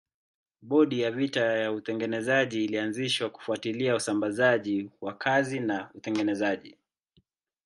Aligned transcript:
Bodi 0.61 1.01
ya 1.01 1.11
vita 1.11 1.39
ya 1.39 1.71
utengenezaji 1.71 2.65
ilianzishwa 2.65 3.29
kufuatilia 3.29 3.95
usambazaji 3.95 4.89
wa 5.01 5.13
kazi 5.17 5.59
na 5.59 5.89
utengenezaji. 5.93 6.77